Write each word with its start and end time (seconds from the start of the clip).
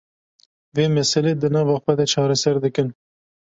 vê 0.75 0.85
meselê 0.97 1.31
di 1.41 1.49
nava 1.55 1.75
xwe 1.83 1.93
de 1.99 2.05
çareser 2.11 2.55
dikin 2.65 2.87